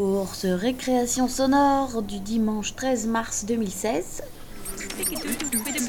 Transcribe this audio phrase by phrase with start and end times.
[0.00, 4.22] Pour ce récréation sonore du dimanche 13 mars 2016,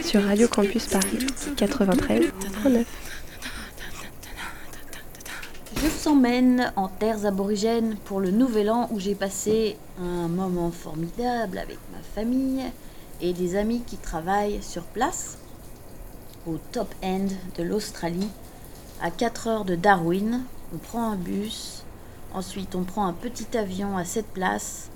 [0.04, 2.86] sur Radio Campus Paris 93.9.
[5.76, 10.72] Je vous emmène en terres aborigènes pour le nouvel an où j'ai passé un moment
[10.72, 12.64] formidable avec ma famille
[13.22, 15.38] et des amis qui travaillent sur place
[16.48, 17.28] au top end
[17.60, 18.30] de l'Australie,
[19.04, 20.42] à 4 heures de Darwin.
[20.74, 21.79] On prend un bus,
[22.34, 24.92] ensuite on prend un petit avion à 7 places.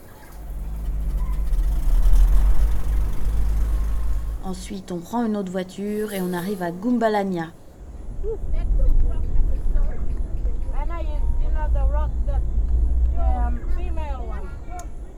[4.46, 7.54] Ensuite, on prend une autre voiture et on arrive à Gumbalanya.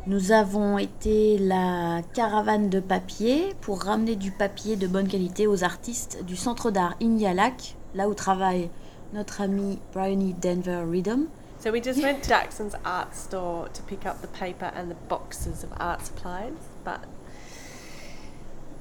[0.05, 5.63] Nous avons été la caravane de papier pour ramener du papier de bonne qualité aux
[5.63, 8.69] artistes du centre d'art Inyalak, là où travaille
[9.13, 11.25] notre ami Bryony Denver Rhythm.
[11.65, 14.93] So we just went to Jackson's art store to pick up the paper and the
[14.93, 17.03] boxes of art supplies, but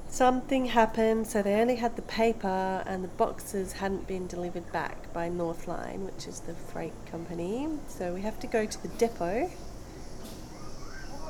[0.07, 5.11] something happened, so they only had the paper and the boxes hadn't been delivered back
[5.13, 7.67] by Northline, which is the freight company.
[7.87, 9.47] So we have to go to the depot,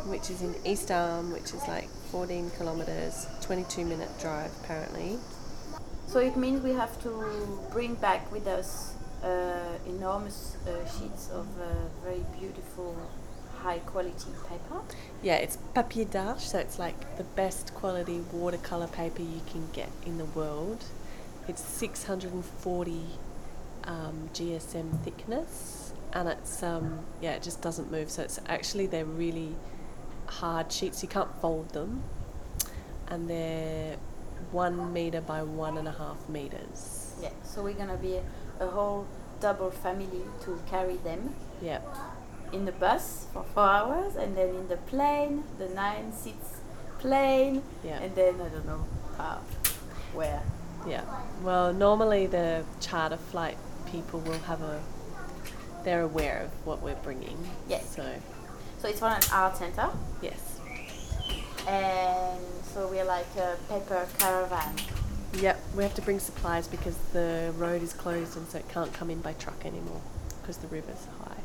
[0.08, 5.20] which is in East Arm, which is like 14 kilometers, 22 minute drive apparently.
[6.08, 8.95] So it means we have to bring back with us
[9.86, 11.66] enormous uh, sheets of uh,
[12.04, 12.95] very beautiful
[13.66, 14.82] high quality paper.
[15.23, 19.90] Yeah, it's papier d'Arches, so it's like the best quality watercolor paper you can get
[20.06, 20.84] in the world.
[21.48, 23.02] It's 640
[23.86, 28.12] um, GSM thickness, and it's um, yeah, it just doesn't move.
[28.12, 29.56] So it's actually they're really
[30.28, 31.02] hard sheets.
[31.02, 32.04] You can't fold them,
[33.08, 33.98] and they're
[34.52, 37.16] one meter by one and a half meters.
[37.22, 38.20] Yeah, so we're gonna be
[38.59, 39.06] a, whole
[39.39, 41.34] double family to carry them.
[41.61, 41.80] Yeah.
[42.53, 46.61] in the bus for four hours and then in the plane, the nine seats
[46.99, 47.99] plane, Yeah.
[48.04, 48.86] and then I don't know
[49.17, 49.39] how,
[50.14, 50.42] where.
[50.88, 51.02] Yeah.
[51.43, 53.58] Well, normally the charter flight
[53.92, 54.80] people will have a.
[55.83, 57.37] They're aware of what we're bringing.
[57.67, 57.95] Yes.
[57.95, 58.04] So
[58.80, 59.89] So it's for an art center,
[60.22, 60.60] yes.
[61.67, 62.39] and
[62.73, 64.76] so we're like a paper caravan.
[65.42, 65.58] Yep.
[65.76, 69.10] We have to bring supplies because the road is closed and so it can't come
[69.10, 70.02] in by truck anymore
[70.42, 71.44] because the river's high.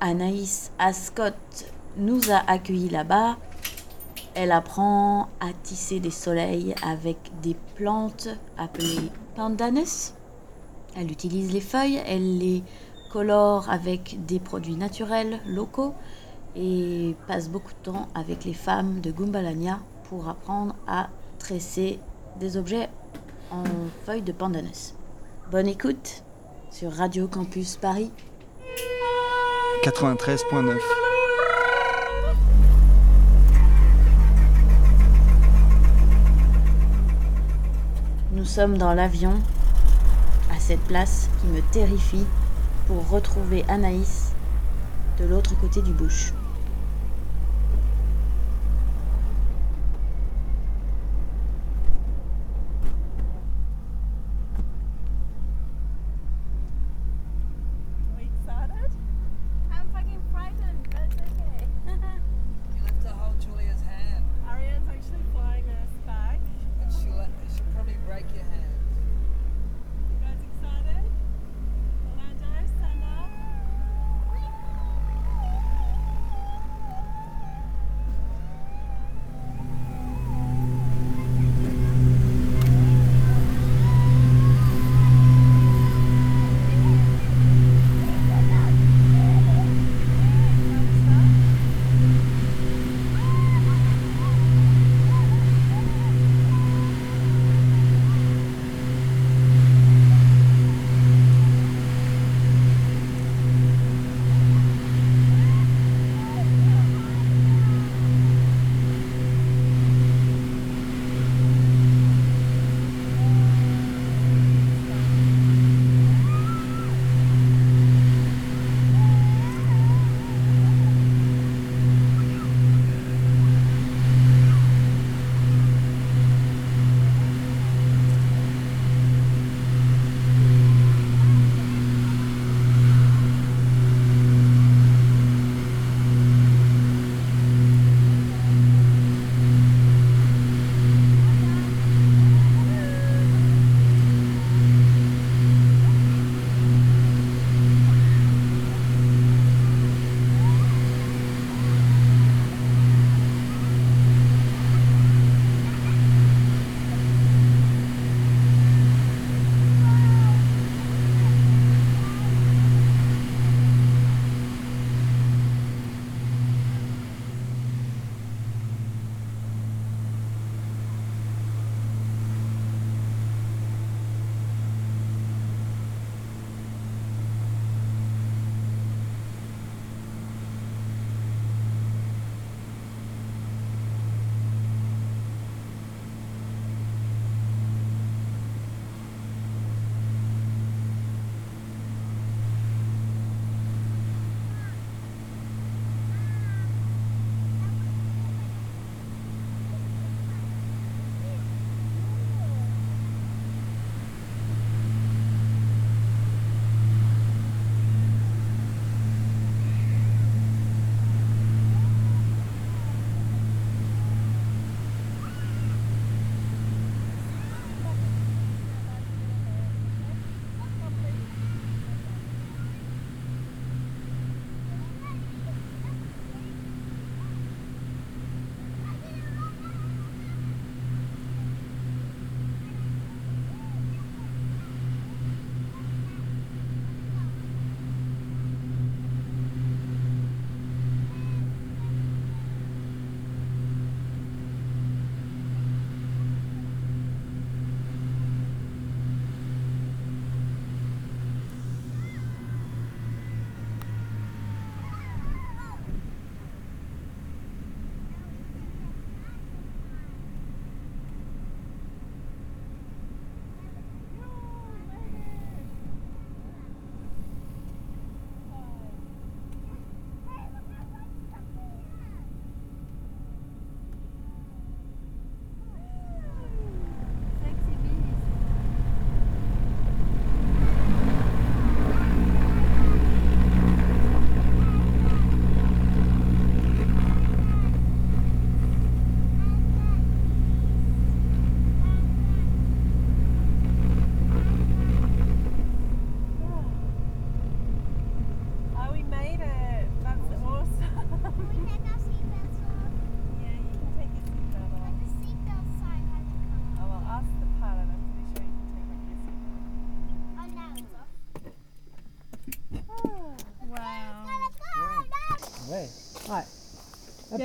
[0.00, 1.32] Anaïs Ascot
[1.96, 3.36] nous a accueillis là-bas.
[4.34, 8.28] Elle apprend à tisser des soleils avec des plantes
[8.58, 10.12] appelées pandanus.
[10.96, 12.62] Elle utilise les feuilles, elle les
[13.10, 15.94] colore avec des produits naturels locaux
[16.56, 21.08] et passe beaucoup de temps avec les femmes de Gumbalanya pour apprendre à
[21.38, 21.98] tresser
[22.38, 22.88] des objets
[23.50, 23.64] en
[24.04, 24.94] feuilles de pandanus.
[25.50, 26.24] Bonne écoute
[26.70, 28.10] sur Radio Campus Paris.
[29.84, 30.78] 93.9.
[38.32, 39.34] Nous sommes dans l'avion,
[40.50, 42.26] à cette place qui me terrifie,
[42.86, 44.32] pour retrouver Anaïs
[45.18, 46.32] de l'autre côté du bush.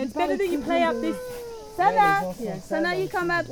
[0.09, 1.15] It's better that you play up this.
[2.67, 3.45] Sana, you come up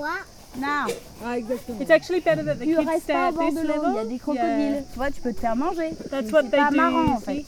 [0.58, 0.88] now.
[1.24, 1.82] Ah, exactement.
[1.82, 3.68] It's actually better that the Tu kids restes stay pas au at bord this de
[3.68, 4.08] l'eau, il y a level.
[4.10, 4.84] des crocodiles.
[4.92, 5.92] Tu vois, tu peux te faire manger.
[6.10, 6.76] That's Mais what c'est they pas do.
[6.78, 7.36] marrant you en fait.
[7.36, 7.46] see.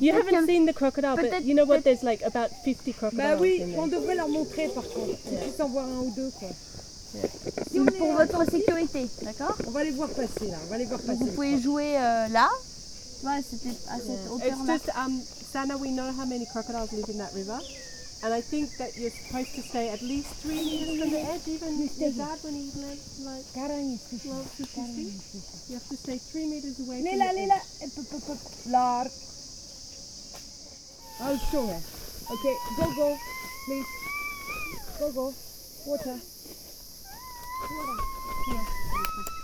[0.00, 1.82] You haven't seen the crocodile, but peut-être- you know what?
[1.82, 5.16] There's like about 50 Bah crocodiles oui, in on devrait leur montrer par contre.
[5.42, 6.48] Puisse en voir un ou deux quoi.
[7.72, 9.56] C'est pour votre sécurité, d'accord?
[9.66, 11.18] On va les voir passer là, on va les voir Donc passer.
[11.24, 12.48] vous pouvez jouer euh, là.
[13.20, 14.72] Tu vois, c'était à cette It's hauteur-là.
[14.78, 15.20] just, um,
[15.52, 17.58] Sana, we know how many crocodiles live in that river.
[18.22, 21.48] And I think that you're supposed to stay at least three meters from the edge,
[21.48, 23.96] even your dad when he lived like Caralho,
[24.26, 25.14] well, 50 feet.
[25.68, 28.66] You have to stay three meters away from Lila, the Lila, edge.
[28.68, 29.06] Lar.
[31.22, 31.80] I'll show her.
[32.30, 33.18] Okay, go, go,
[33.66, 33.86] please.
[34.98, 35.34] Go, go.
[35.86, 36.16] Water.
[37.08, 37.16] Ah,
[38.46, 39.39] come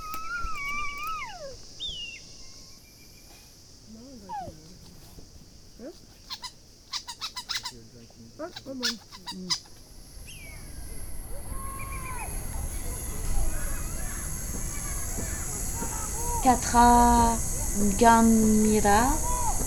[16.43, 17.37] Katra
[17.79, 19.05] Ngamira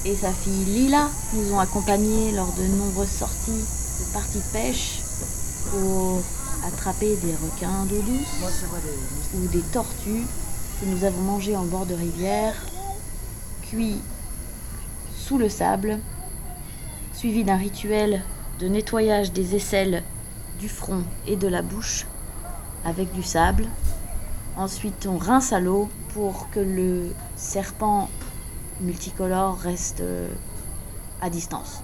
[0.04, 5.00] et sa fille Lila nous ont accompagnés lors de nombreuses sorties de parties de pêche
[5.72, 6.22] pour
[6.68, 8.66] attraper des requins d'eau douce
[9.36, 10.26] ou des tortues
[10.82, 12.56] que nous avons mangées en bord de rivière,
[13.62, 14.02] cuits
[15.26, 16.00] sous le sable,
[17.14, 18.24] suivi d'un rituel
[18.60, 20.04] de nettoyage des aisselles
[20.60, 22.06] du front et de la bouche
[22.86, 23.66] avec du sable.
[24.58, 28.10] Ensuite, on rince à l'eau pour que le serpent
[28.82, 30.28] multicolore reste euh,
[31.22, 31.82] à distance.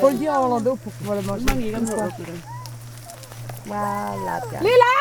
[0.00, 1.44] Faut le dire en pour pouvoir le manger.
[4.60, 4.94] Lila!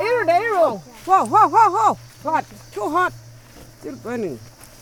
[0.00, 0.80] Hero, the hero!
[1.06, 1.96] Whoa, whoa, whoa, whoa!
[2.24, 3.12] Hot, too hot.
[3.86, 4.34] Still burning.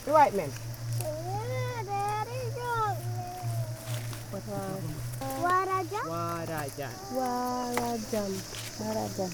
[0.07, 0.49] The white man.
[5.45, 6.01] Waraja.
[6.09, 6.89] Waraja.
[7.13, 8.33] Warajam.
[8.81, 9.31] Warajam.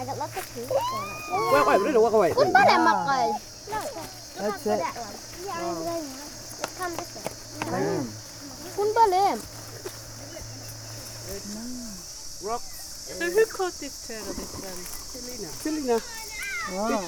[0.00, 0.72] I got lots of food.
[0.72, 2.32] Wait, wait, Leela, walk away.
[2.32, 3.28] Kun boleh makan.
[4.40, 4.80] That's it.
[6.80, 8.00] Come this way.
[8.80, 9.36] Kun boleh.
[12.48, 12.71] Rock.
[13.02, 14.78] So who caught this turtle, this um,
[15.62, 15.98] Selena.
[16.72, 17.02] Wow.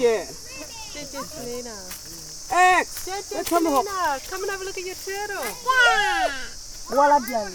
[1.25, 1.75] Selena?
[2.51, 3.07] X.
[3.33, 3.85] Let's come up.
[3.85, 5.45] Selena, come and have a look at your turtle.
[6.91, 7.51] Waraja.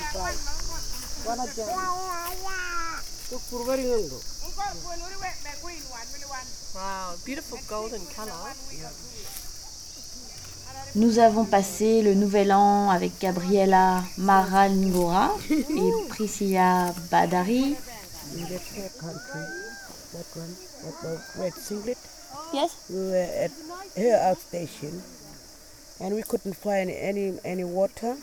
[1.26, 1.66] Waraja.
[3.32, 4.10] Look for very long.
[6.76, 8.34] Wow, beautiful golden colour.
[10.96, 17.76] Nous avons passé le nouvel an avec Gabriela Marangora et Priscilla Badari.
[18.36, 19.46] In that fair country,
[20.14, 21.98] that one, that the red singlet.
[22.54, 22.90] Yes.
[22.90, 23.52] We were at
[23.98, 25.02] her outstation,
[26.02, 28.16] and we couldn't find any any water.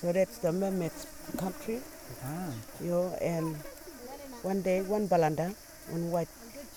[0.00, 1.80] So that's the Mehmet's country.
[2.24, 2.52] Ah.
[2.80, 3.56] You know, and
[4.42, 5.54] one day, one balanda,
[5.88, 6.28] one white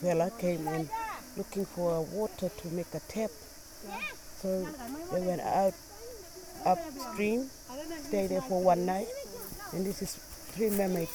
[0.02, 0.90] fella came and
[1.38, 3.32] looking for water to make a tap.
[4.42, 4.68] So
[5.14, 5.74] they went out
[6.66, 7.50] upstream,
[8.04, 9.08] stayed there for one night,
[9.72, 10.16] and this is
[10.52, 11.12] three mermaids,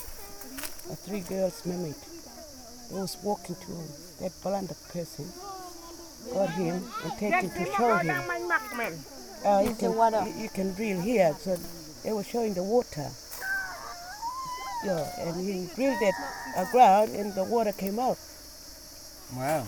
[0.90, 1.94] uh, three girls mermaid.
[2.90, 3.72] They was walking to
[4.22, 5.26] that blind person,
[6.32, 8.10] got him and take him to show him.
[9.44, 11.56] Uh, you, can, you, you can drill here, so
[12.02, 13.06] they were showing the water.
[14.84, 16.14] Yeah, and he drilled that
[16.56, 18.16] uh, ground and the water came out.
[19.36, 19.66] Wow.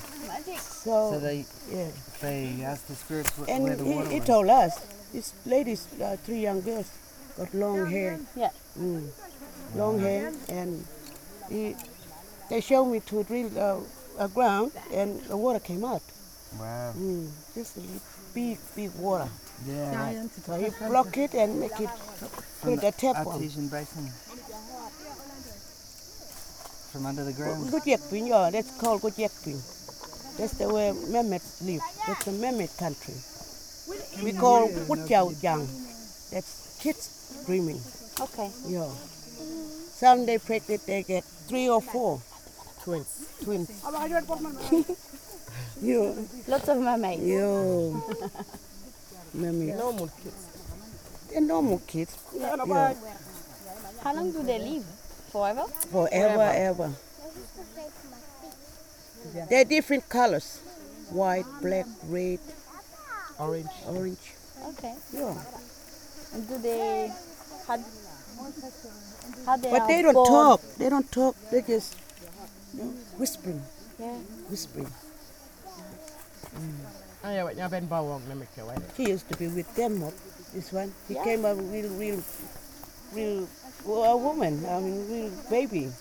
[0.58, 1.88] So, So they yeah.
[2.22, 4.78] they asked the spirits wh- And where the he, water he told us,
[5.12, 6.88] these ladies, uh, three young girls,
[7.36, 8.18] got long hair.
[8.36, 8.50] Yeah.
[8.78, 9.08] Mm.
[9.76, 10.84] Long hair, and
[11.50, 11.76] he,
[12.48, 16.02] they showed me to drill uh, a ground, and the water came out.
[16.58, 16.92] Wow.
[16.96, 17.28] Mm.
[17.54, 18.00] This is
[18.34, 19.28] big, big water.
[19.66, 19.94] Yeah.
[19.94, 20.30] right.
[20.30, 23.34] So he block it and make it, From put the tap on.
[23.34, 24.08] artesian basin.
[26.92, 27.70] From under the ground.
[27.70, 29.58] Good Yakpin, yeah, that's called Good Yakpin.
[30.38, 31.82] That's the way Mehmet live.
[32.06, 33.14] That's the Mehmet country.
[34.24, 35.68] We call Good Yao Yang.
[36.32, 37.80] That's kids dreaming.
[38.20, 38.50] Okay.
[38.66, 38.90] Yeah.
[40.00, 42.22] Some they pregnant, they get three or four
[42.82, 43.28] twins.
[43.44, 43.68] Twins.
[45.82, 46.14] yeah.
[46.48, 47.20] Lots of mermaids.
[47.20, 48.00] Yeah.
[49.36, 49.76] Mehmet.
[49.76, 50.46] Normal kids.
[51.28, 52.16] They're normal kids.
[52.34, 52.56] Yeah.
[54.02, 54.86] How long do they live?
[55.32, 55.64] Forever?
[55.92, 56.92] Forever, ever.
[59.50, 60.60] They're different colors.
[61.10, 62.38] White, black, red,
[63.38, 63.68] Orange.
[63.86, 64.32] orange.
[64.68, 64.94] Okay.
[65.12, 65.36] Yeah.
[66.32, 67.12] And do they
[67.66, 67.76] how,
[69.46, 70.28] how they But are they don't born?
[70.30, 70.60] talk.
[70.78, 71.36] They don't talk.
[71.50, 71.96] They just
[72.74, 73.62] you know, whispering.
[73.98, 74.16] Yeah.
[74.48, 74.90] whispering.
[77.24, 78.76] Ya, ya ben bawang na make away.
[78.96, 80.02] He used to be with them.
[80.02, 80.14] up,
[80.52, 81.22] This one, he Yeah.
[81.22, 82.18] came up real, real,
[83.14, 83.46] real,
[83.86, 84.64] well, a woman.
[84.66, 85.92] I mean, real baby,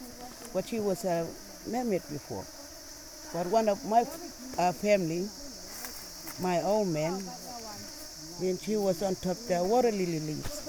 [0.54, 1.28] but she was a
[1.70, 2.42] mermaid before.
[3.36, 4.08] But one of my
[4.58, 5.30] uh, family,
[6.42, 7.14] my old man,
[8.42, 10.69] when she was on top the water lily leaves,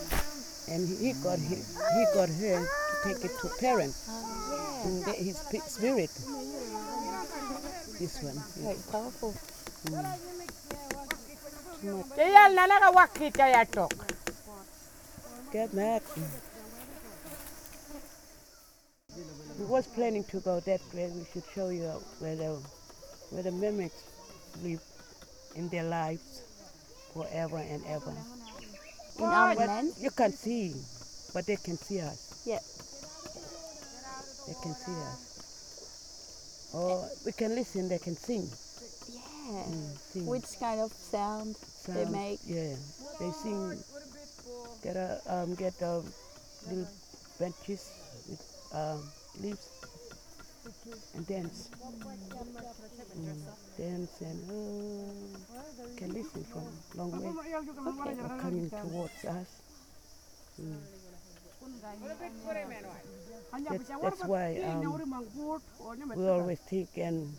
[0.70, 4.08] and he got he, he got her to take it to parents.
[4.84, 6.10] And the- his spirit.
[7.98, 8.34] This one.
[8.36, 8.72] yeah.
[8.72, 9.34] Very powerful.
[12.16, 13.92] Kaya na na wakit kaya tok.
[15.52, 16.02] Get mad.
[19.58, 21.10] We was planning to go that way.
[21.12, 22.56] We should show you where the
[23.30, 23.94] where the mermaids
[24.62, 24.80] live
[25.56, 26.42] in their lives
[27.12, 28.14] forever and ever.
[29.20, 29.92] In our But land?
[30.00, 30.74] you can't see,
[31.34, 32.42] but they can see us.
[32.46, 32.58] Yeah.
[34.48, 36.70] They can see us.
[36.72, 37.88] Or we can listen.
[37.88, 38.48] They can sing.
[39.12, 39.64] Yeah.
[39.68, 40.26] Mm, sing.
[40.26, 41.56] Which kind of sound,
[41.88, 42.40] they make?
[42.46, 42.76] Yeah,
[43.18, 43.76] they sing.
[44.82, 46.00] Get a um, get a
[46.66, 46.88] little
[47.38, 47.92] benches
[48.28, 48.40] with
[48.72, 49.02] um,
[49.42, 49.68] leaves
[51.14, 51.70] and dance.
[53.16, 56.62] Mm, dance and uh, can listen from
[56.94, 57.32] long way.
[58.14, 59.62] They're coming towards us.
[60.60, 60.76] Mm.
[63.68, 64.80] That's, that's why um,
[66.16, 67.34] we always think and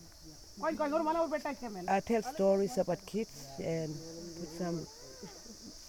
[1.87, 3.95] I tell stories about kids and
[4.37, 4.85] put some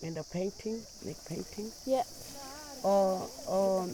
[0.03, 1.71] in the painting, make painting.
[1.87, 2.03] Yeah.
[2.83, 3.87] Or, or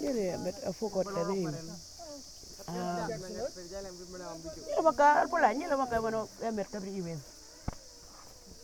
[0.00, 1.54] yeah, yeah, but I forgot the name.
[4.66, 7.20] Nyala maka pula nyala maka mano emer kabri imen.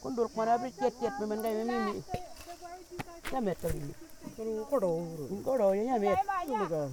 [0.03, 2.03] Kundur mana bri jet jet me manda me mimi.
[3.33, 3.95] Emer kabri.
[4.69, 5.07] Koro
[5.45, 6.19] koro ya met.
[6.47, 6.91] Kuro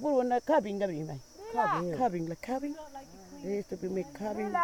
[0.00, 1.20] kuro na cabin kabri mai.
[1.52, 2.74] Cabin cabin like cabin.
[3.42, 4.54] They used to be make cabin,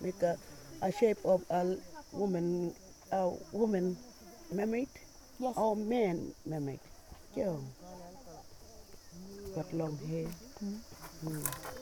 [0.00, 0.38] make a,
[0.80, 1.74] a shape of a
[2.12, 2.72] woman,
[3.10, 3.96] a woman
[4.54, 4.88] mermaid.
[5.40, 5.54] Yes.
[5.56, 6.78] Or man mermaid.
[7.34, 7.58] Yeah.
[9.58, 10.26] Got long hair.
[10.64, 10.78] Mm.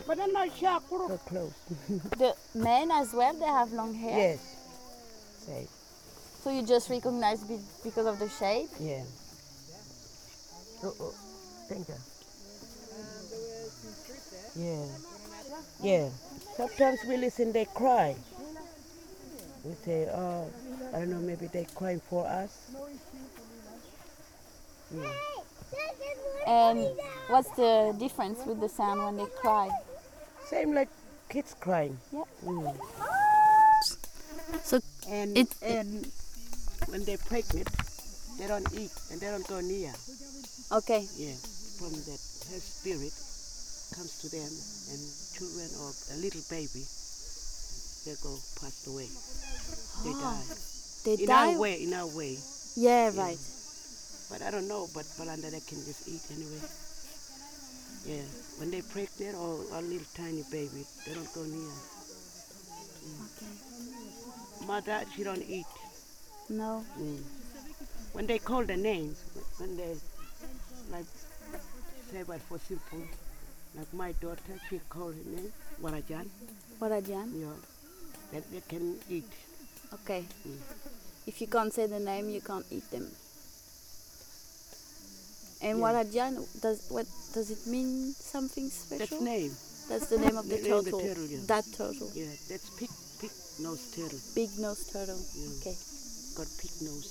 [0.06, 0.80] But I'm not sure.
[0.88, 1.52] So close.
[2.16, 4.16] The men as well, they have long hair.
[4.16, 4.40] yes.
[5.44, 5.66] Say,
[6.42, 8.70] So you just recognize be- because of the shape?
[8.80, 9.04] yeah.
[10.84, 11.12] Oh, oh.
[11.68, 12.00] Thank you.
[14.56, 14.86] Yeah.
[15.82, 16.08] Yeah.
[16.56, 18.16] Sometimes we listen, they cry.
[19.64, 20.48] We say, oh,
[20.94, 22.56] I don't know, maybe they crying for us.
[24.94, 25.12] Yeah.
[26.46, 26.78] And
[27.28, 29.68] what's the difference with the sound when they cry?
[30.48, 30.88] Same like
[31.28, 31.98] kids crying.
[32.12, 32.22] Yeah.
[32.44, 32.76] Mm.
[34.62, 36.06] So And, It- and
[36.86, 37.68] when they're pregnant,
[38.38, 39.92] they don't eat and they don't go near.
[40.72, 41.34] okay, Yeah,
[41.78, 43.14] from that her spirit
[43.94, 44.50] comes to them
[44.90, 45.00] and
[45.34, 46.82] children or a little baby,
[48.06, 49.08] they go passed away.
[50.04, 50.42] They die.
[51.04, 51.52] they In die.
[51.54, 52.38] our way, in our way.
[52.76, 53.34] Yeah, Yeah.
[54.30, 56.60] But I don't know, but Balanda they can just eat anyway.
[58.06, 58.26] Yeah,
[58.58, 61.72] when they're pregnant or a little tiny baby, they don't go near.
[63.06, 64.66] Mm.
[64.66, 65.66] Mother, she don't eat.
[66.48, 66.84] No.
[66.98, 67.22] Mm.
[68.12, 69.22] When they call the names,
[69.58, 69.94] when they
[70.90, 71.06] like
[72.12, 73.02] say but for simple,
[73.76, 75.52] like my daughter, she call her name
[75.82, 76.26] Warajan.
[76.80, 77.32] Warajan.
[77.32, 77.54] Know,
[78.32, 79.30] that they can eat.
[79.94, 80.24] Okay.
[80.46, 80.58] Mm.
[81.26, 83.10] If you can't say the name, you can't eat them.
[85.62, 85.82] And Yeah.
[86.60, 88.12] Does what does it mean?
[88.12, 89.18] Something special?
[89.18, 89.52] That's name.
[89.88, 91.00] That's the name of the The of the turtle.
[91.00, 91.38] turtle, yeah.
[91.46, 92.10] That turtle.
[92.14, 94.18] Yeah, that's pig, pig nose turtle.
[94.34, 95.18] Big nose turtle.
[95.34, 95.60] Yeah.
[95.60, 95.76] Okay.
[96.36, 97.08] Got pig nose.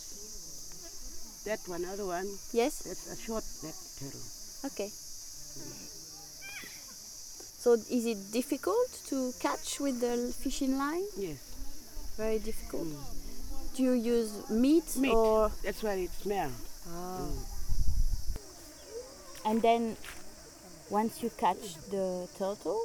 [1.46, 2.84] That one, other one, Yes.
[2.90, 4.26] that's a short neck turtle.
[4.66, 4.90] Okay.
[7.66, 11.06] So is it difficult to catch with the fishing line?
[11.18, 11.38] Yes.
[12.18, 12.88] Very difficult.
[12.88, 13.76] Mm.
[13.76, 15.14] Do you use meat, Meat.
[15.14, 16.52] or That's why it smell.
[19.46, 19.96] And then
[20.90, 22.82] once you catch the turtle,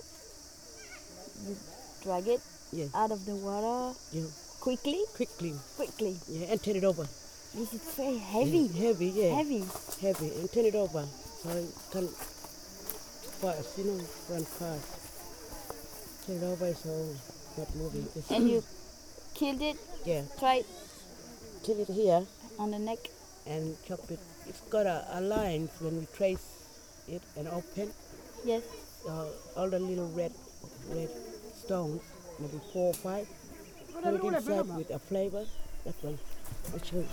[1.46, 1.56] you
[2.02, 2.40] drag it
[2.72, 2.86] Yeah.
[2.94, 4.26] out of the water Yeah.
[4.60, 5.54] quickly, Quickly.
[5.76, 6.16] quickly.
[6.28, 7.06] Yeah, and turn it over.
[7.54, 9.34] This is very heavy, Yeah, heavy, yeah.
[9.34, 9.64] heavy.
[10.00, 11.06] heavy and turn it over
[11.42, 12.08] so it can
[13.42, 14.86] fast, you know, run fast.
[16.26, 17.16] Turn it over so
[17.58, 18.06] not moving.
[18.16, 18.62] It's- And you
[19.34, 20.66] killed it, yeah, try it
[21.64, 22.26] kill it here
[22.58, 23.10] on the neck.
[23.46, 24.20] and chop it.
[24.48, 26.46] It's got a, a line when we trace
[27.08, 27.90] it and open
[28.44, 28.62] Yes.
[29.08, 29.26] uh,
[29.56, 30.32] all the little red
[30.90, 31.10] red
[31.54, 32.00] stones,
[32.38, 33.28] maybe four or five.
[33.92, 35.44] Put it inside with a flavor.
[35.84, 36.18] That one.
[36.72, 37.06] I'll show you.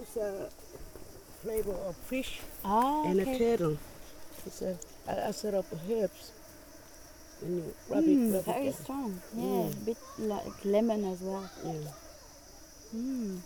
[0.00, 0.48] It's a
[1.42, 3.78] flavor of fish Ah, and a turtle.
[4.46, 4.76] It's a,
[5.08, 6.32] a, a sort of herbs.
[7.42, 8.74] And you rub Mm, it, rub very it.
[8.74, 9.20] strong.
[9.34, 9.72] Yeah, Mm.
[9.72, 11.48] a bit like lemon as well.
[11.64, 11.72] Yeah,
[12.96, 13.40] Mm.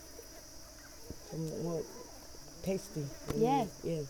[1.31, 1.83] some more
[2.63, 3.05] tasty.
[3.29, 3.67] and, Yeah.
[3.83, 4.03] Yeah.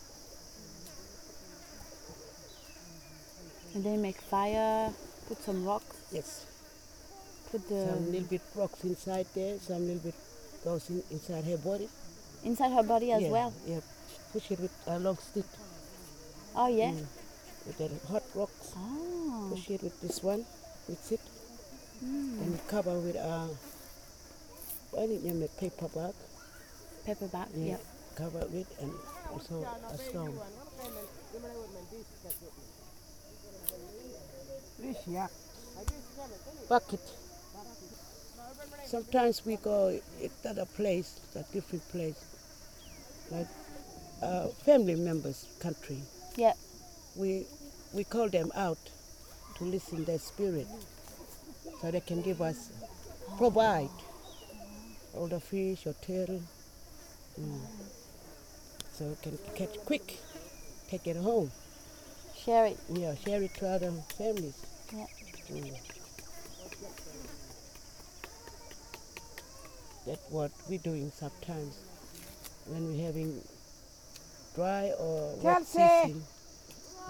[3.75, 4.93] And then make fire,
[5.29, 6.45] put some rocks, Yes.
[7.51, 9.59] put the Some little bit rocks inside there.
[9.61, 10.15] Some little bit
[10.65, 11.89] goes in, inside her body.
[12.43, 13.53] inside her body as yeah, well.
[13.67, 13.81] Yeah.
[14.33, 15.45] Push it with a long stick.
[16.57, 16.91] Oh yeah.
[16.91, 17.07] Mm.
[17.67, 18.73] With the hot rocks.
[18.77, 19.49] Oh.
[19.51, 20.45] Push it with this one.
[20.89, 21.21] With it.
[22.05, 22.41] Mm.
[22.43, 23.47] And cover with a.
[23.47, 23.57] What
[24.99, 25.45] is it?
[25.45, 26.15] A paper bag.
[27.07, 27.49] Pepper back.
[27.55, 27.67] Yeah.
[27.73, 27.81] Yep.
[28.17, 28.93] Cover with and
[29.33, 30.39] also a stone.
[36.69, 37.01] Bucket.
[38.85, 39.99] Sometimes we go
[40.45, 42.25] at a place, a different place,
[43.31, 43.47] like
[44.23, 45.99] uh, family members' country.
[46.37, 46.53] Yeah.
[47.17, 47.47] We
[47.95, 48.79] we call them out
[49.59, 50.67] to listen their spirit,
[51.81, 52.71] so they can give us
[53.39, 53.89] provide
[55.15, 56.43] all the fish or turtle,
[57.41, 57.61] mm.
[58.93, 60.19] so you can catch quick,
[60.89, 61.51] take it home.
[62.45, 62.79] Share it.
[62.89, 64.57] Yeah, share it to other families.
[64.93, 65.07] Yeah.
[65.53, 65.77] Mm.
[70.07, 71.77] That's what we're doing sometimes
[72.67, 73.43] when we're having
[74.55, 76.23] dry or wet season.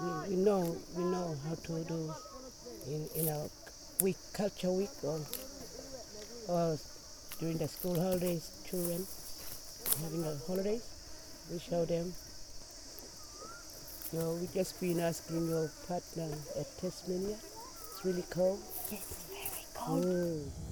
[0.01, 2.13] We, we know we know how to do
[2.87, 3.47] in, in our
[4.01, 5.21] week culture week or
[6.49, 6.77] or
[7.41, 9.05] during the school holidays children
[10.03, 10.85] having the holidays
[11.51, 12.13] we show them
[14.11, 16.27] you know, we just been asking your partner
[16.59, 17.37] at Tasmania.
[17.37, 18.59] It's really cold.
[18.91, 20.03] Yes, very cold.
[20.03, 20.70] Mm.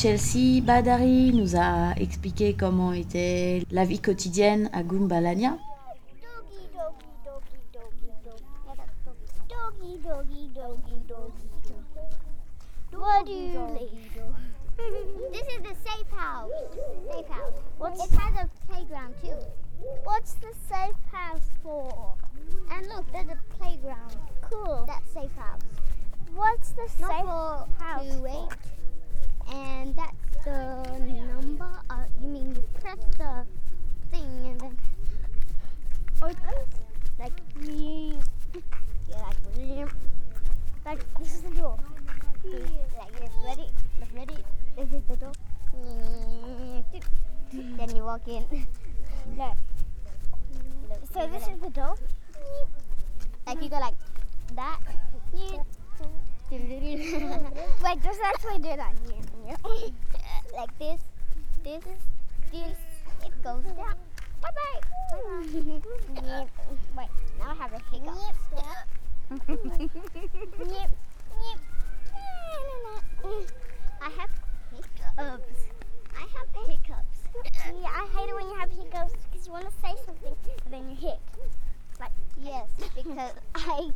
[0.00, 5.58] Chelsea Badari nous a expliqué comment était la vie quotidienne à Gumbalania.
[6.22, 9.18] Doggy, doggy, doggy, doggy, doggy.
[9.48, 12.96] Doggy, doggy, doggy, doggy, doggy.
[12.96, 14.22] What do you leave?
[15.32, 16.52] this is the safe house.
[17.12, 17.54] Safe house.
[17.78, 19.34] What's it has a playground too.
[20.04, 22.14] What's the safe house for?
[22.70, 24.14] And look, there's a playground.
[24.42, 24.84] Cool.
[24.86, 25.62] That's safe house.
[26.36, 28.14] What's the Not safe for house?
[28.14, 28.77] To wait.
[29.52, 30.84] And that's the
[31.34, 31.68] number.
[31.90, 33.44] Uh, you mean you press the
[34.10, 34.78] thing and then
[36.22, 36.68] opens
[37.18, 38.18] like me.
[39.08, 39.88] Yeah, like.
[40.84, 41.76] Like this is the door.
[42.44, 43.30] Like this.
[43.44, 43.68] Ready?
[44.14, 44.38] Ready?
[44.76, 45.32] This is the door.
[47.52, 48.44] Then you walk in.
[49.36, 49.56] Look.
[51.12, 51.94] So this is the door.
[53.46, 53.94] Like you go like
[54.56, 54.80] that.
[55.32, 55.60] Wait,
[58.02, 58.92] just actually do that.
[60.56, 61.00] Like this.
[61.64, 61.84] This.
[61.84, 62.02] Is
[62.52, 62.78] this.
[63.24, 63.96] It goes down.
[64.42, 64.80] Bye bye.
[65.10, 65.22] Bye
[66.22, 66.46] bye.
[66.96, 67.08] Wait,
[67.38, 68.14] now I have a hiccup.
[74.00, 74.30] I have
[74.72, 75.62] hiccups.
[76.16, 77.18] I have hiccups.
[77.44, 80.34] Yeah, I hate it when you have hiccups because you want to say something
[80.64, 81.20] and then you hic.
[82.00, 83.90] Like yes, because I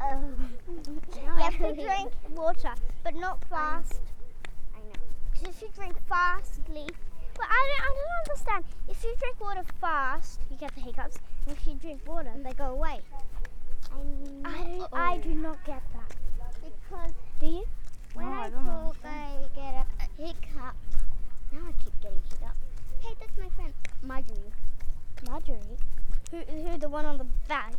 [0.00, 4.00] you have to drink water, but not fast.
[5.36, 5.40] I.
[5.40, 6.86] Because if you drink fastly,
[7.34, 8.64] but I don't, I don't understand.
[8.88, 11.18] If you drink water fast, you get the hiccups.
[11.46, 13.00] And if you drink water, they go away.
[14.44, 16.16] I, don't, I do not get that.
[16.62, 17.64] Because do you?
[18.14, 20.74] When oh, I talk, I get a, hiccup.
[21.52, 22.56] Now I keep getting hiccup.
[23.00, 24.52] Hey, that's my friend Marjorie.
[25.28, 25.78] Marjorie?
[26.30, 27.74] Who, who the one on the back?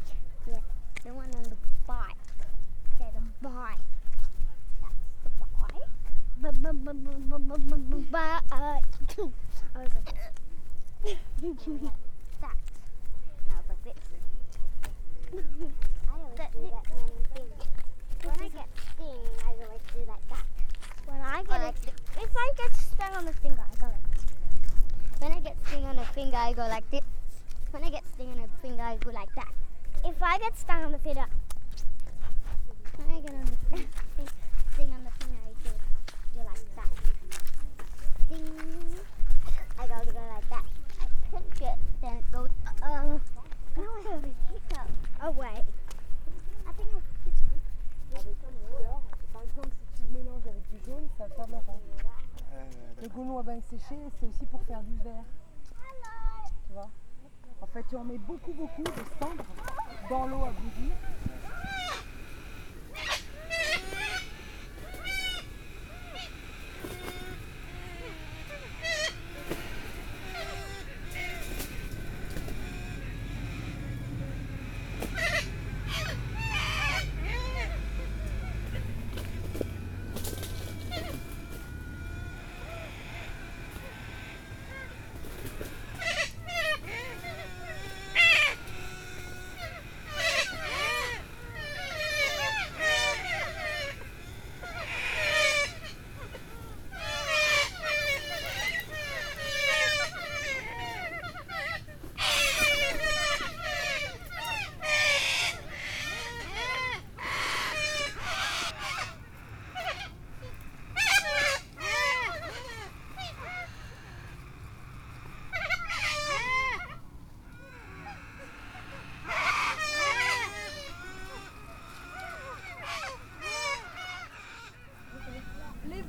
[0.47, 0.59] Yeah,
[1.03, 2.15] the one on the bike.
[2.95, 3.77] Okay, the bike.
[9.75, 10.13] I was like,
[12.41, 12.57] that.
[13.41, 13.97] And I was like this.
[16.07, 17.07] I always do that when
[18.23, 20.45] when I get sting, I always do like that.
[21.05, 21.69] When I get a,
[22.21, 24.25] if I get stung on the finger, I go like this.
[25.19, 27.01] When I get sting on the finger, I go like this.
[27.71, 29.47] When I get sting on the finger, I go like that.
[30.03, 31.25] If I get stung on the finger,
[51.19, 51.79] marrant.
[53.01, 54.95] Le goulot à bain séché, c'est aussi pour faire du.
[54.95, 56.89] Tu vois?
[57.61, 59.43] En fait, tu en mets beaucoup, beaucoup de cendres
[60.09, 60.93] dans l'eau à bouillir.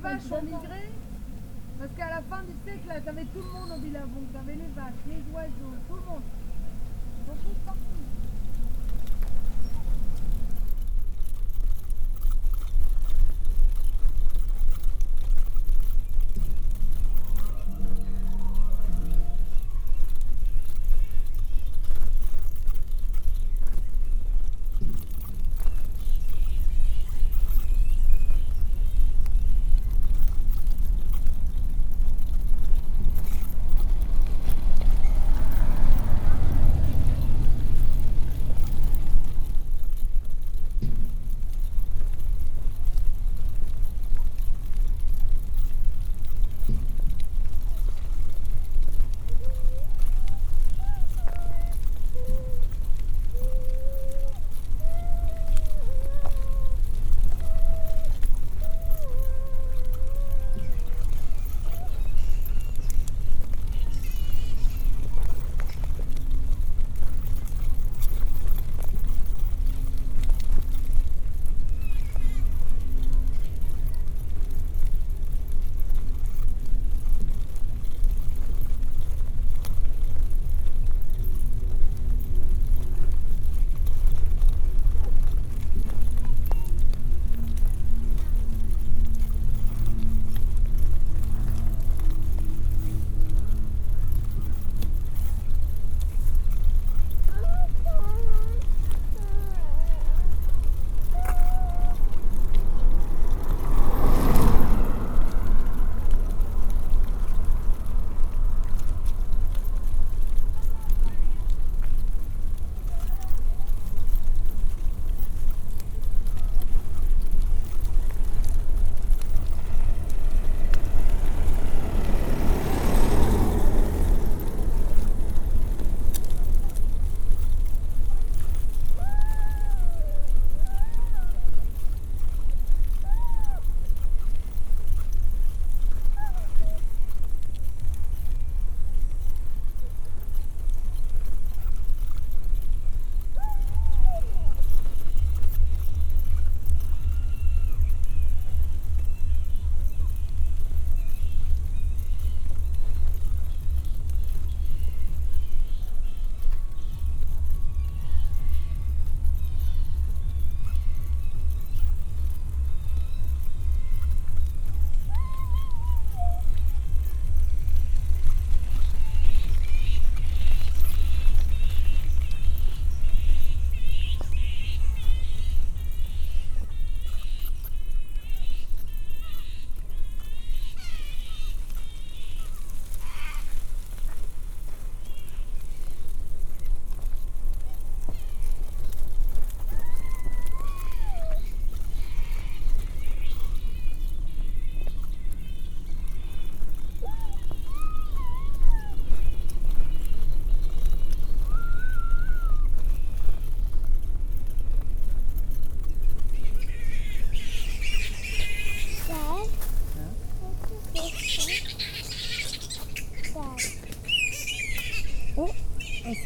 [0.09, 0.89] Vaches ont migré
[1.79, 4.25] parce qu'à la fin du siècle, t'avais tout le monde au Billabong.
[4.33, 6.23] T'avais les vaches, les oiseaux, tout le monde.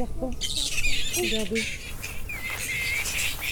[0.06, 0.32] Serpent.
[1.16, 1.64] Regardez.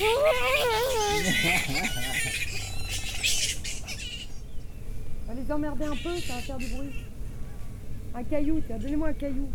[5.28, 6.92] On va les emmerder un peu, ça va faire du bruit.
[8.14, 9.50] Un caillou, tiens, donnez-moi un caillou.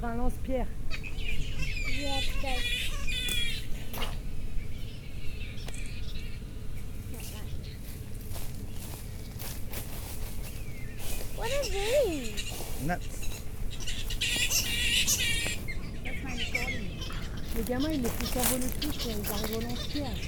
[0.00, 0.68] Un lance-pierre.
[20.04, 20.27] Arrivent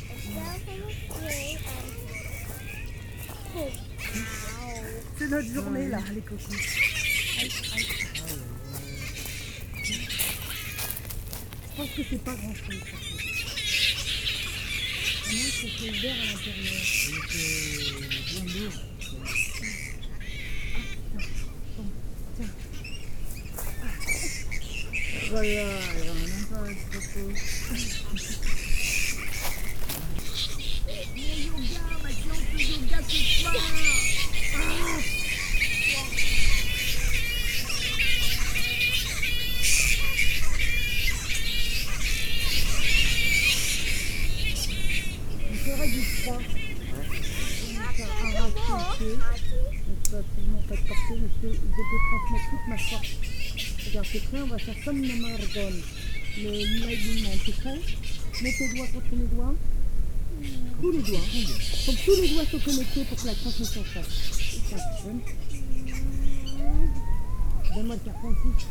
[5.17, 6.57] C'est notre journée, là, les coquins.
[11.71, 12.83] Je pense que c'est pas grand chose.
[15.23, 16.81] C'est que c'est ouvert à l'intérieur.
[25.29, 25.57] Voilà, il y
[26.09, 27.19] en a même pas à ce
[54.91, 55.71] comme le margon.
[56.37, 56.49] Le
[56.81, 57.79] l'alignement, c'est prêt
[58.41, 59.55] Mets tes doigts contre mes doigts.
[60.81, 61.19] Tous les doigts.
[61.85, 64.13] Que tous les doigts soient connectés pour que la transmission se fasse.
[67.73, 68.65] Donne-moi le carton aussi.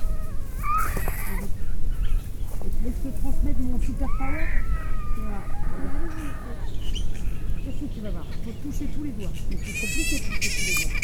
[2.85, 4.47] Je te transmette mon super power
[5.17, 5.43] Voilà.
[7.65, 8.27] Qu'est-ce que tu vas voir?
[8.31, 9.33] Il faut toucher tous les doigts.
[9.51, 11.01] Il faut toucher tous les doigts.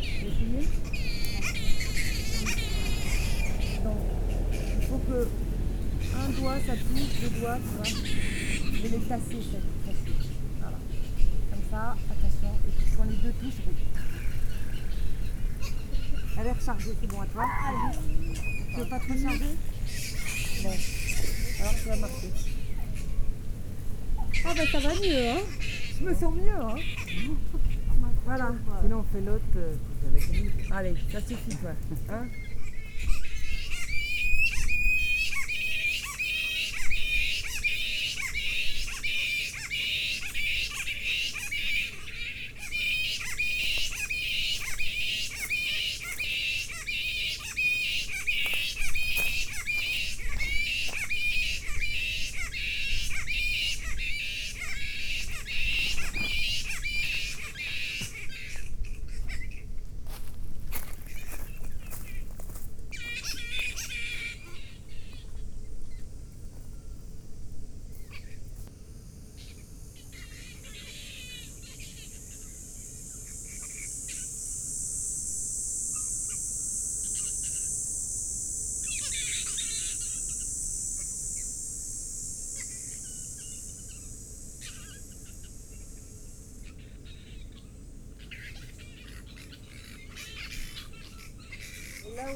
[0.00, 0.68] Tu veux essayer
[3.84, 3.98] Donc,
[5.12, 7.84] un doigt, ça touche, deux doigts, tu vois.
[7.84, 10.16] Je vais les tasser, ça, tasser.
[10.60, 10.78] Voilà.
[11.50, 12.52] Comme ça, attention.
[12.66, 13.76] Et puis quand les deux touchent, je vais...
[16.36, 17.44] Elle est rechargée, c'est bon à toi
[18.72, 19.56] Tu veux pas te recharger
[20.62, 20.74] Bon.
[21.60, 22.30] Alors tu vas marcher.
[24.46, 25.42] Ah ben ça va mieux, hein
[26.00, 26.74] Je me sens mieux, hein
[28.26, 28.52] Voilà.
[28.82, 29.74] Sinon, on fait l'autre euh.
[30.70, 31.70] Allez, ça suffit toi.
[32.10, 32.26] Hein?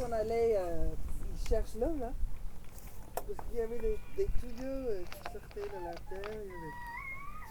[0.08, 0.88] Là on allait, euh,
[1.32, 2.12] ils cherchent l'eau là.
[3.14, 6.40] Parce qu'il y avait des, des tuyaux euh, qui sortaient de la terre.
[6.44, 6.74] Il y avait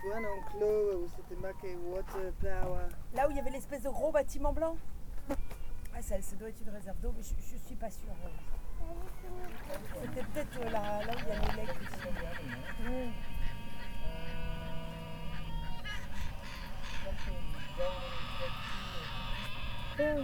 [0.02, 2.88] soit un enclos euh, où c'était marqué Water Power.
[3.14, 4.78] Là où il y avait l'espèce de gros bâtiment blanc
[5.30, 8.14] ah, ça, ça doit être une réserve d'eau, mais je, je suis pas sûre.
[10.00, 12.08] C'était peut-être euh, là, là où il y a les ici.
[19.98, 20.24] Ouais.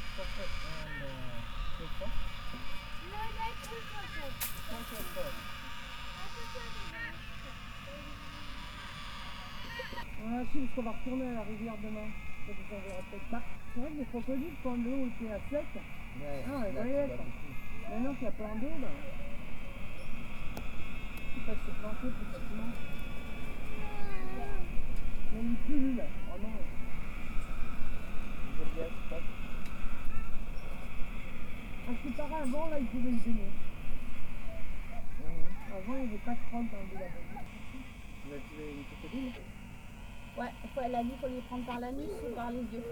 [10.23, 12.09] Ah si, qu'on va retourner à la rivière demain.
[12.45, 12.53] C'est
[13.81, 16.83] vrai que les crocodiles, quand l'eau était à sec, Ah, là,
[17.89, 18.95] maintenant qu'il y a plein d'eau, ben,
[21.35, 22.71] ils peuvent se planter plus facilement.
[25.33, 26.49] Une pullule, oh non.
[31.85, 33.51] Parce que par avant, là, ils pouvaient le gêner.
[35.19, 35.73] Mmh.
[35.73, 37.41] Avant, il n'y avait pas de croque dans le lavabo.
[38.25, 39.31] Vous avez une petite crocodile
[40.37, 42.85] Ouais, faut, la vie, faut les prendre par l'anus ou par les yeux.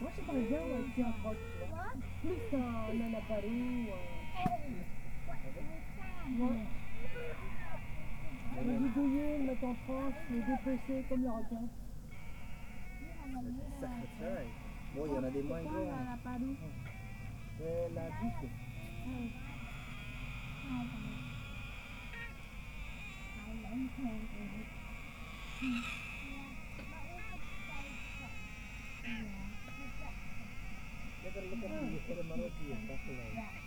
[0.00, 1.92] Moi, je parle bien aussi un croque, tu vois.
[2.22, 3.86] Plus qu'un anaparou.
[3.86, 4.10] Euh...
[6.40, 6.66] Ouais.
[8.66, 11.68] Le bidouiller, le mettre en France, le dépecer comme le requin.
[13.80, 15.70] That's Voy a la de mango.
[17.94, 18.08] La.
[31.22, 33.59] Look at the.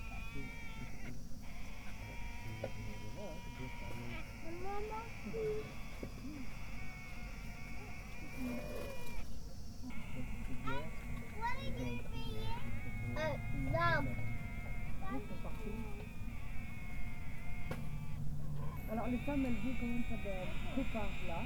[19.24, 20.34] Les femmes, elles jouent quand même ça de
[20.74, 21.40] prépare là.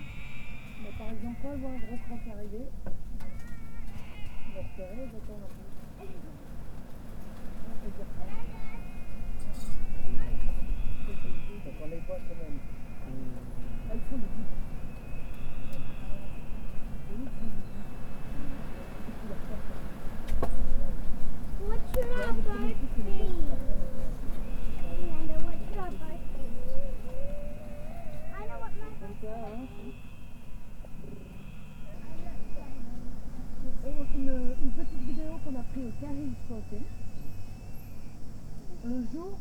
[0.82, 2.65] Mais par exemple, quand elles voient un gros croc arriver,
[4.55, 6.07] vont repérer, elles attendent un peu.
[7.67, 8.25] On peut dire ça.
[11.80, 12.59] On les voit quand même.
[13.91, 14.51] Elles font des bouts.
[21.67, 23.17] What should our bird be?
[24.88, 26.45] Amanda, what should our bird be?
[28.38, 29.65] I know what my Comme ça, hein.
[33.86, 36.88] Et Une, une petite vidéo qu'on a prise au Carrie Crossing.
[38.86, 39.32] Un jour,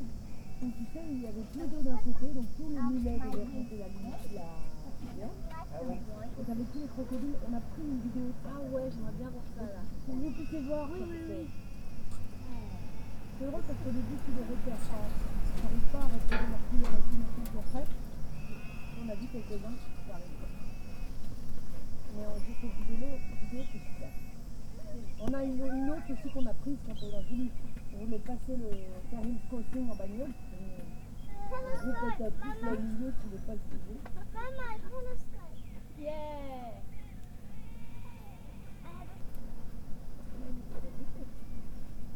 [0.62, 3.45] où tu sais, il y avait plus d'eau d'un côté, donc tous les mulets devaient
[3.45, 4.57] remonter la ligne, la rivière.
[5.72, 5.97] Ah oui.
[5.97, 8.49] Et t'avais tous les crocodiles, on a pris une vidéo de ça.
[8.53, 9.82] Ah ouais, j'aimerais bien voir ça là.
[10.05, 10.89] Pour que vous puissiez voir.
[10.93, 11.47] Oui, oui, oui.
[13.37, 15.05] C'est drôle parce qu'au début, tu les repères pas.
[15.05, 17.87] Tu n'arrives pas à repérer leur couleur et tout, machin, puis après,
[18.97, 20.49] on a vu quelques-uns qui arrivent.
[22.16, 24.09] Mais en juste cette vidéo, vidéo c'est super.
[25.20, 25.28] On
[26.32, 27.51] qu'on a prise quand on a voulu,
[27.94, 28.70] on voulait passer le
[29.11, 30.34] Karim Crossing en bagnole?
[31.49, 33.97] Le groupe était plus milieu, tu ne voulais pas start.
[35.99, 36.82] Yeah.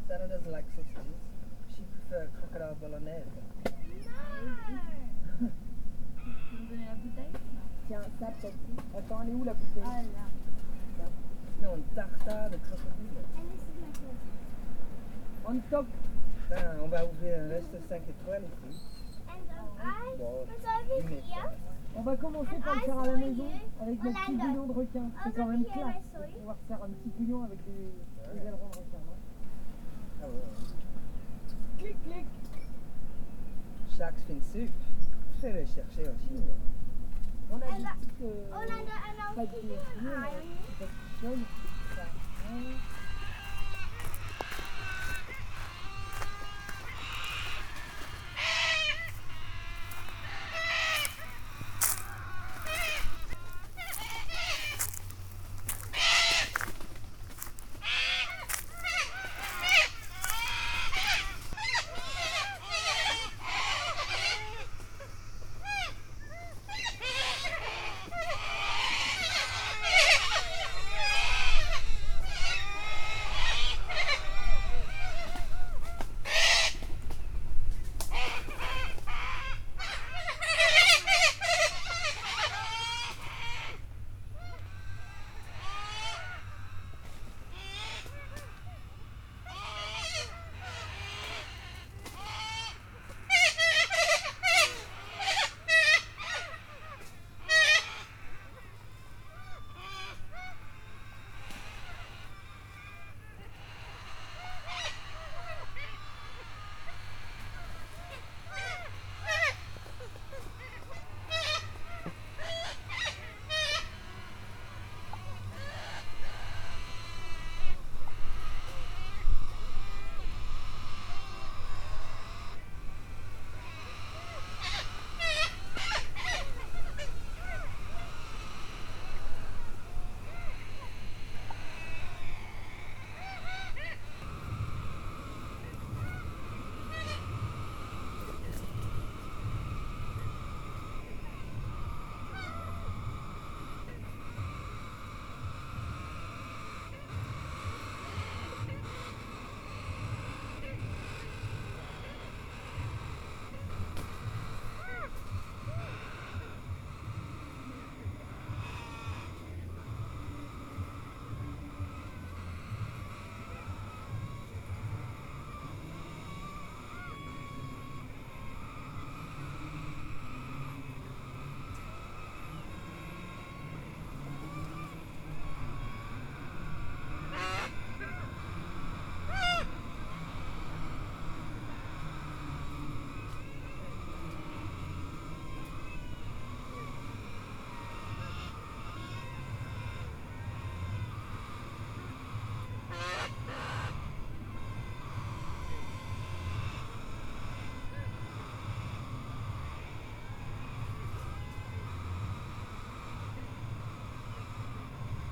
[0.07, 1.21] Sarah doesn't like sausages.
[1.69, 3.31] She prefers crocodile bolognese.
[5.39, 7.33] Tu me donner la bouteille
[7.87, 8.59] Tiens, ça peut-être.
[8.95, 9.83] Attends, elle est où la bouteille?
[9.83, 10.27] Ah là.
[11.63, 13.23] Un tartare de crocodile.
[13.37, 14.41] And this is my favorite.
[15.47, 15.85] On top.
[16.49, 18.79] Ben, on va ouvrir un resto 5 étoiles ici.
[19.27, 20.45] Um, Bon.
[21.95, 23.47] On va commencer par le faire à la maison
[23.81, 25.09] avec notre petit bouillon de requin.
[25.23, 25.95] C'est quand même classe.
[26.41, 27.91] On va refaire un petit bouillon avec des,
[28.39, 29.01] des ailerons de requin.
[29.05, 29.17] non
[30.23, 30.33] Ah ouais.
[31.79, 32.25] Clic, clic.
[33.97, 34.69] Shark's fin soup.
[35.41, 36.43] Je vais le chercher aussi.
[37.51, 38.45] On a des And, uh, petites euh,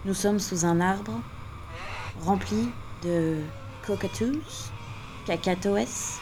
[0.05, 1.11] Nous sommes sous un arbre
[2.21, 2.69] rempli
[3.03, 3.39] de
[3.85, 4.71] cockatoos,
[5.25, 6.19] cacatoès,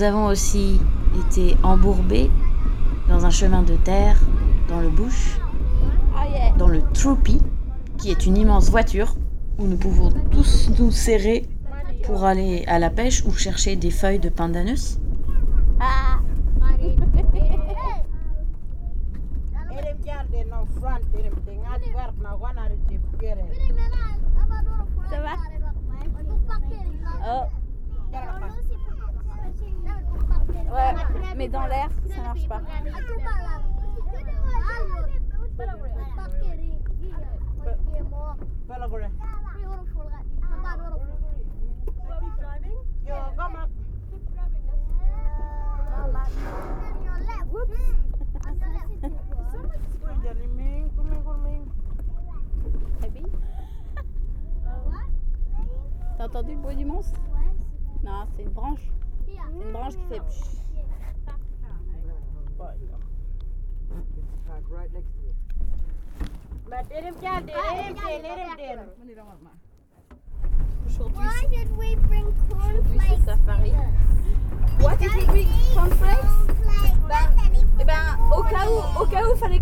[0.00, 0.80] nous avons aussi
[1.28, 2.30] été embourbés
[3.10, 4.16] dans un chemin de terre,
[4.66, 5.38] dans le bush,
[6.16, 6.24] ah,
[6.56, 7.42] dans le Troopy,
[7.98, 9.14] qui est une immense voiture
[9.58, 11.44] où nous pouvons tous nous serrer
[12.04, 14.98] pour aller à la pêche ou chercher des feuilles de pandanus.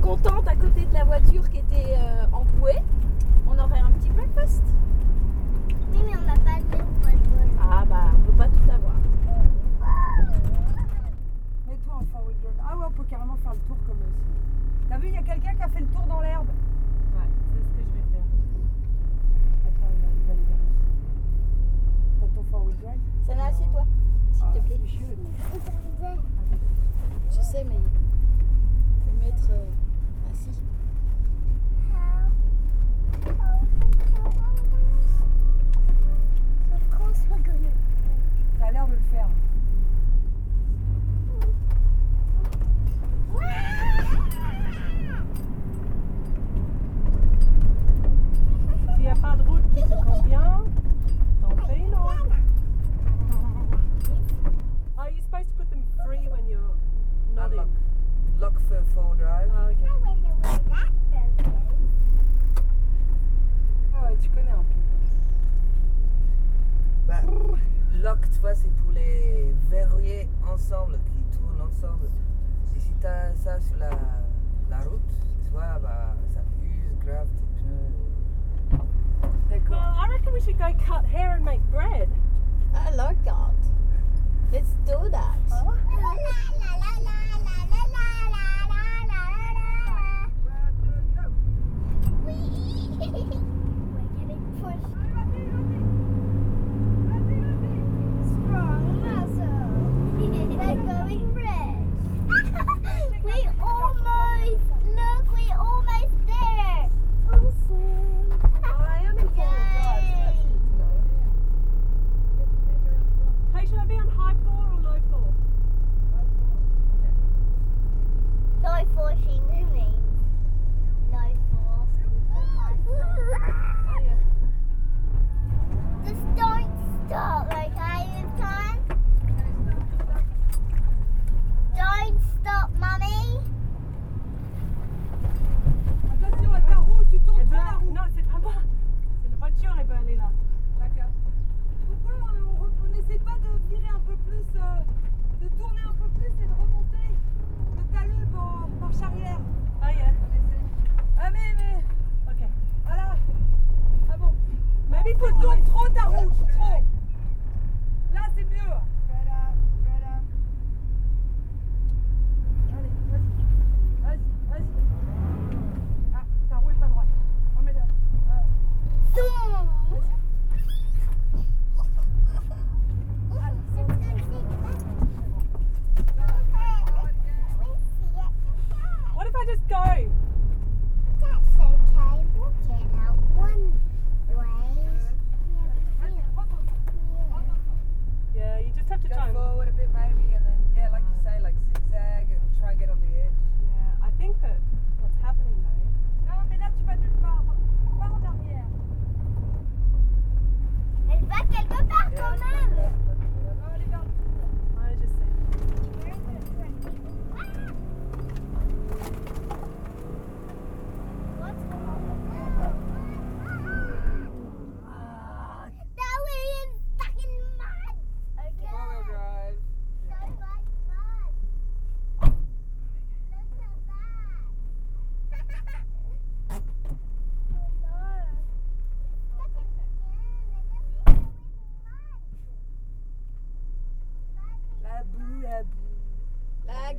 [0.09, 2.79] contente à côté de la voiture qui était euh, empouée,
[3.47, 4.63] on aurait un petit breakfast.
[5.93, 6.57] Oui, mais on n'a pas.
[7.61, 8.95] Ah bah, on peut pas tout avoir.
[11.69, 12.35] Mets-toi en forward
[12.67, 14.89] Ah ouais, on peut carrément faire le tour comme aussi.
[14.89, 15.88] T'as vu, il y a quelqu'un qui a fait le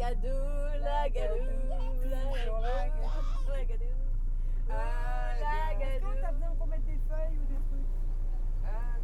[0.09, 1.45] lagadou, lagadou,
[2.09, 2.61] lagadou,
[3.47, 3.95] lagadou.
[4.69, 6.21] Ah, lagadou.
[6.21, 7.85] T'as besoin qu'on mette des feuilles ou des trucs
[8.65, 8.97] Ah,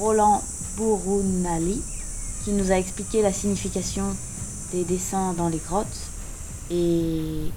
[0.00, 0.40] Roland
[0.76, 1.82] Bourounali,
[2.44, 4.04] qui nous a expliqué la signification
[4.72, 5.86] des dessins dans les grottes
[6.70, 7.50] et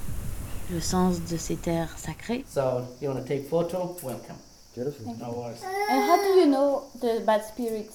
[0.72, 2.44] le sens de ces terres sacrées.
[2.48, 3.96] So you want to take photo?
[4.04, 4.36] Welcome.
[4.76, 5.62] No worries.
[5.90, 7.92] And how do you know the bad spirit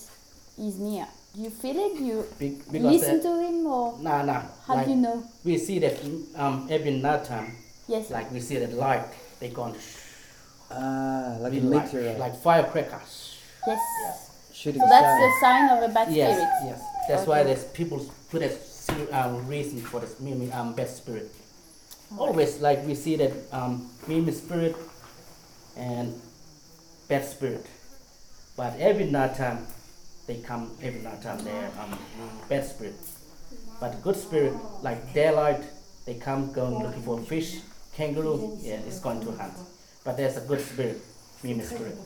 [0.58, 1.06] is near?
[1.34, 2.00] Do you feel it?
[2.00, 4.42] You Be- because listen to him or Nah, nah.
[4.66, 5.22] how like, do you know?
[5.44, 5.96] We see that
[6.36, 7.52] um, every night time,
[7.88, 8.10] Yes.
[8.10, 9.04] like we see that light,
[9.40, 9.74] they gone
[10.70, 13.34] Ah, like a be like, meteor like firecrackers.
[13.66, 13.80] Yes.
[14.04, 14.27] Yes.
[14.58, 15.40] Shooting So that's the star.
[15.40, 16.50] sign of a bad Yes, spirit.
[16.64, 16.64] yes.
[16.80, 16.80] Yes.
[17.08, 17.54] That's why Okay.
[17.54, 21.30] there's people put a se- um, reason for this Mimi um, bad spirit.
[22.18, 24.74] Always like we see that um, Mimi spirit
[25.76, 26.20] and
[27.08, 27.64] bad spirit,
[28.56, 29.66] but every night time
[30.26, 30.72] they come.
[30.82, 31.96] Every night time they're um,
[32.48, 32.96] bad spirit,
[33.80, 35.62] but good spirit like daylight
[36.06, 37.60] they come going looking for fish,
[37.94, 38.58] kangaroo.
[38.60, 39.54] Yeah, it's going to hunt.
[40.04, 41.00] But there's a good spirit,
[41.44, 41.96] Mimi spirit.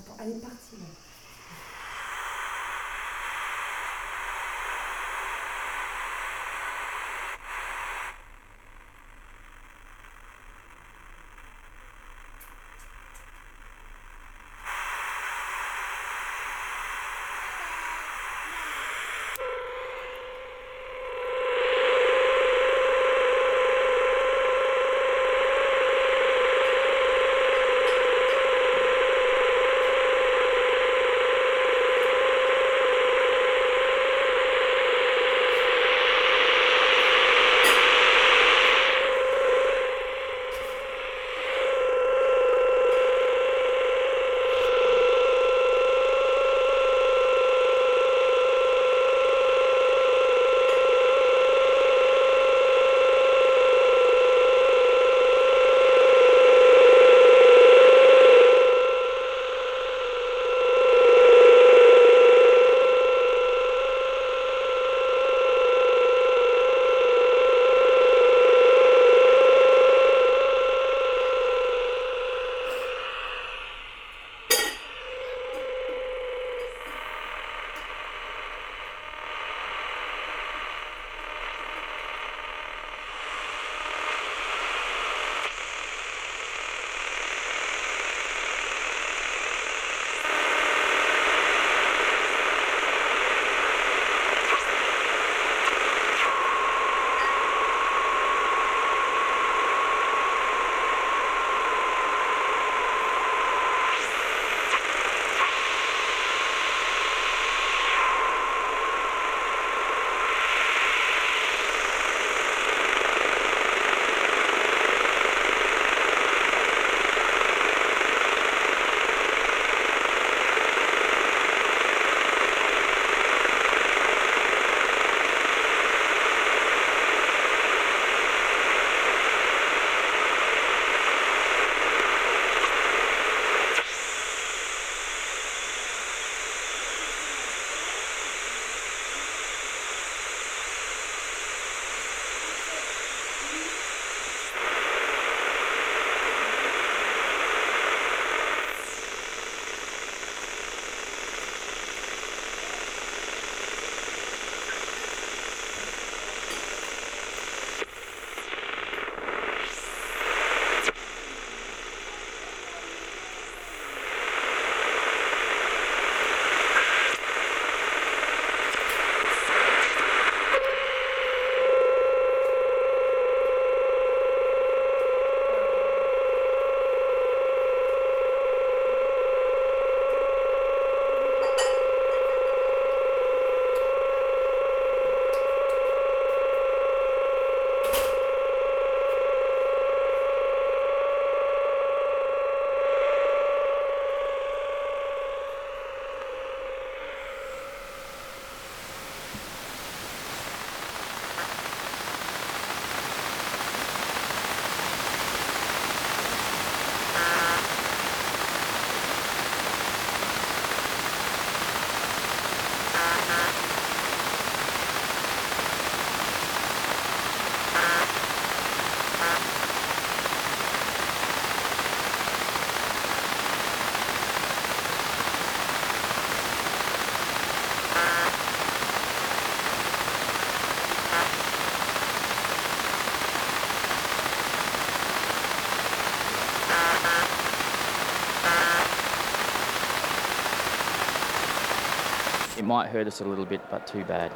[242.73, 244.33] Might hurt us a little bit, but too bad.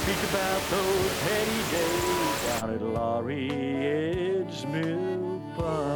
[0.00, 5.89] Speak about those heady days down at Laurie Edge Mill Pond.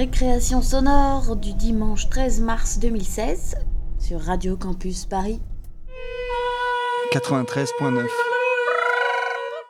[0.00, 3.56] Récréation sonore du dimanche 13 mars 2016
[3.98, 5.42] sur Radio Campus Paris.
[7.12, 8.06] 93.9